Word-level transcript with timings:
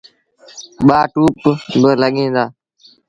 ٻآ 0.87 0.99
ٽوُپ 1.13 1.35
بالڳيٚن 1.81 2.29
دآ۔ 2.35 2.45